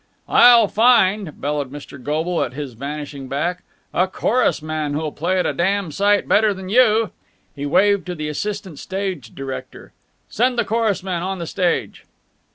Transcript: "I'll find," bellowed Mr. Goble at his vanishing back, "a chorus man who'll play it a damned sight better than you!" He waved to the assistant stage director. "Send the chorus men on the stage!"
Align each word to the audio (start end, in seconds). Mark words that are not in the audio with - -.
"I'll 0.29 0.67
find," 0.67 1.39
bellowed 1.39 1.71
Mr. 1.71 2.01
Goble 2.03 2.43
at 2.43 2.53
his 2.53 2.73
vanishing 2.73 3.27
back, 3.27 3.61
"a 3.93 4.07
chorus 4.07 4.59
man 4.63 4.95
who'll 4.95 5.11
play 5.11 5.39
it 5.39 5.45
a 5.45 5.53
damned 5.53 5.93
sight 5.93 6.27
better 6.27 6.55
than 6.55 6.69
you!" 6.69 7.11
He 7.55 7.67
waved 7.67 8.07
to 8.07 8.15
the 8.15 8.27
assistant 8.27 8.79
stage 8.79 9.35
director. 9.35 9.93
"Send 10.27 10.57
the 10.57 10.65
chorus 10.65 11.03
men 11.03 11.21
on 11.21 11.37
the 11.37 11.45
stage!" 11.45 12.05